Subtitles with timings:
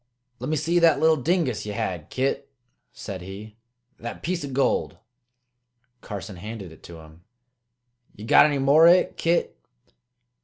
[0.39, 2.49] "Let me see that little dingus ye had, Kit,"
[2.91, 3.57] said he
[3.99, 4.97] "that piece o' gold."
[6.01, 7.23] Carson handed it to him.
[8.15, 9.59] "Ye got any more o' hit, Kit?"